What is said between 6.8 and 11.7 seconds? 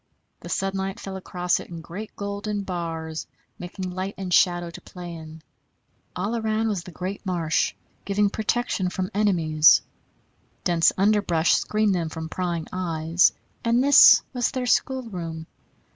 the great marsh, giving protection from enemies; dense underbrush